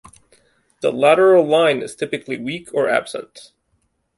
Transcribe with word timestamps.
The 0.81 0.91
lateral 0.91 1.45
line 1.45 1.83
is 1.83 1.95
typically 1.95 2.35
weak 2.39 2.73
or 2.73 2.89
absent. 2.89 3.51